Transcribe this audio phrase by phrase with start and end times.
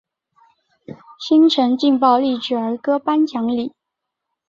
[1.19, 3.71] 新城劲爆励志儿歌颁奖礼。